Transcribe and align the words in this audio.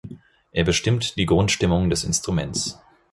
Er 0.51 0.63
bestimmt 0.63 1.15
die 1.17 1.27
Grundstimmung 1.27 1.91
des 1.91 2.03
Instruments. 2.03 2.79